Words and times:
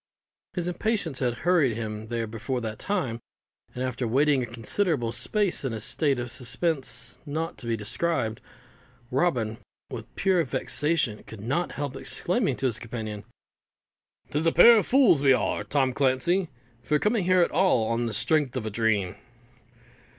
His 0.55 0.67
impatience 0.67 1.19
had 1.19 1.35
hurried 1.45 1.75
him 1.75 2.07
there 2.07 2.25
before 2.25 2.59
that 2.61 2.79
time, 2.79 3.19
and 3.75 3.83
after 3.83 4.07
waiting 4.07 4.41
a 4.41 4.47
considerable 4.47 5.11
space 5.11 5.63
in 5.63 5.73
a 5.73 5.79
state 5.79 6.17
of 6.17 6.31
suspense 6.31 7.19
not 7.23 7.55
to 7.59 7.67
be 7.67 7.77
described, 7.77 8.41
Robin, 9.11 9.59
with 9.91 10.15
pure 10.15 10.43
vexation, 10.43 11.21
could 11.25 11.41
not 11.41 11.73
help 11.73 11.95
exclaiming 11.95 12.55
to 12.57 12.65
his 12.65 12.79
companion, 12.79 13.25
"'Tis 14.31 14.47
a 14.47 14.51
pair 14.51 14.77
of 14.79 14.87
fools 14.87 15.21
we 15.21 15.33
are, 15.33 15.63
Tom 15.63 15.93
Clancey, 15.93 16.49
for 16.81 16.97
coming 16.97 17.25
here 17.25 17.41
at 17.41 17.51
all 17.51 17.85
on 17.85 18.07
the 18.07 18.13
strength 18.15 18.55
of 18.57 18.65
a 18.65 18.71
dream." 18.71 19.17